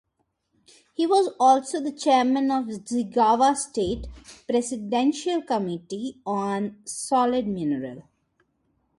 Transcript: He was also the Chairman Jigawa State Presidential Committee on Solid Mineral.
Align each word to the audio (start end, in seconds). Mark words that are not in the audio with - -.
He 0.95 1.05
was 1.05 1.31
also 1.39 1.79
the 1.79 1.91
Chairman 1.91 2.47
Jigawa 2.87 3.55
State 3.55 4.07
Presidential 4.49 5.43
Committee 5.43 6.17
on 6.25 6.81
Solid 6.85 7.45
Mineral. 7.47 8.01